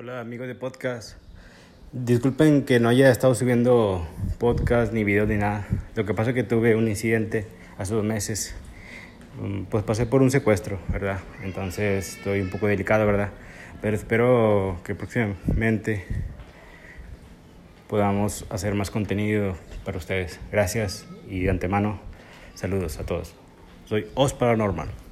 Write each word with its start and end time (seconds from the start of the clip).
Hola 0.00 0.20
amigos 0.20 0.46
de 0.46 0.54
podcast. 0.54 1.18
Disculpen 1.90 2.64
que 2.64 2.78
no 2.78 2.88
haya 2.88 3.10
estado 3.10 3.34
subiendo 3.34 4.06
podcast 4.38 4.92
ni 4.92 5.02
videos 5.02 5.26
ni 5.26 5.38
nada. 5.38 5.66
Lo 5.96 6.04
que 6.04 6.14
pasa 6.14 6.30
es 6.30 6.36
que 6.36 6.44
tuve 6.44 6.76
un 6.76 6.86
incidente 6.86 7.48
hace 7.78 7.94
dos 7.94 8.04
meses. 8.04 8.54
Mm, 9.42 9.64
pues 9.64 9.82
pasé 9.82 10.06
por 10.06 10.22
un 10.22 10.30
secuestro, 10.30 10.78
¿verdad? 10.88 11.18
Entonces 11.42 12.16
estoy 12.16 12.42
un 12.42 12.48
poco 12.48 12.68
delicado, 12.68 13.06
¿verdad? 13.06 13.30
Pero 13.82 13.96
espero 13.96 14.80
que 14.84 14.94
próximamente 14.94 16.06
podamos 17.88 18.46
hacer 18.50 18.74
más 18.74 18.92
contenido 18.92 19.56
para 19.84 19.98
ustedes. 19.98 20.38
Gracias 20.52 21.06
y 21.28 21.40
de 21.40 21.50
antemano, 21.50 21.98
saludos 22.54 23.00
a 23.00 23.04
todos. 23.04 23.34
Soy 23.86 24.06
Os 24.14 24.32
Paranormal. 24.32 25.07